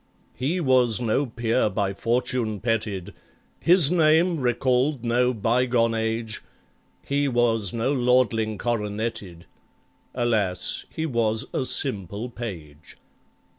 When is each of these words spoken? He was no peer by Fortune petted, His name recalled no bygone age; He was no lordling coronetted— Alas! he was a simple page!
He 0.33 0.59
was 0.59 0.99
no 0.99 1.27
peer 1.27 1.69
by 1.69 1.93
Fortune 1.93 2.59
petted, 2.59 3.13
His 3.59 3.91
name 3.91 4.39
recalled 4.39 5.05
no 5.05 5.31
bygone 5.31 5.93
age; 5.93 6.41
He 7.05 7.27
was 7.27 7.71
no 7.71 7.93
lordling 7.93 8.57
coronetted— 8.57 9.45
Alas! 10.15 10.85
he 10.89 11.05
was 11.05 11.45
a 11.53 11.65
simple 11.67 12.31
page! 12.31 12.97